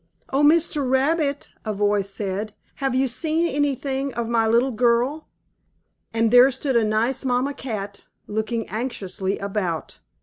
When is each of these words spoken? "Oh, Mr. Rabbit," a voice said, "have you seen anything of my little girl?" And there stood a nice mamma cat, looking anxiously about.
"Oh, 0.33 0.41
Mr. 0.43 0.89
Rabbit," 0.89 1.49
a 1.63 1.75
voice 1.75 2.09
said, 2.09 2.53
"have 2.77 2.95
you 2.95 3.07
seen 3.07 3.47
anything 3.47 4.11
of 4.15 4.27
my 4.27 4.47
little 4.47 4.71
girl?" 4.71 5.27
And 6.11 6.31
there 6.31 6.49
stood 6.49 6.75
a 6.75 6.83
nice 6.83 7.23
mamma 7.23 7.53
cat, 7.53 8.01
looking 8.25 8.67
anxiously 8.67 9.37
about. 9.37 9.99